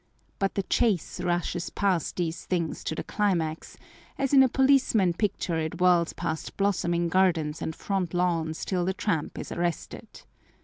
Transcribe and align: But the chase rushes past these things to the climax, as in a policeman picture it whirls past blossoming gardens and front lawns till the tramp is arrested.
But 0.39 0.55
the 0.55 0.63
chase 0.63 1.19
rushes 1.21 1.69
past 1.69 2.15
these 2.15 2.43
things 2.47 2.83
to 2.85 2.95
the 2.95 3.03
climax, 3.03 3.77
as 4.17 4.33
in 4.33 4.41
a 4.41 4.49
policeman 4.49 5.13
picture 5.13 5.59
it 5.59 5.75
whirls 5.75 6.13
past 6.13 6.57
blossoming 6.57 7.07
gardens 7.07 7.61
and 7.61 7.75
front 7.75 8.15
lawns 8.15 8.65
till 8.65 8.83
the 8.83 8.95
tramp 8.95 9.37
is 9.37 9.51
arrested. 9.51 10.23